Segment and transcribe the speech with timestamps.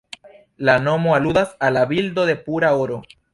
[0.69, 2.99] La nomo aludas al la bildo de "pura oro".